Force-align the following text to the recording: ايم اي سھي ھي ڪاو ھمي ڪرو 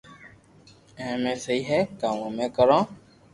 ايم 1.01 1.21
اي 1.29 1.35
سھي 1.43 1.57
ھي 1.69 1.79
ڪاو 1.99 2.17
ھمي 2.25 2.47
ڪرو 2.57 2.79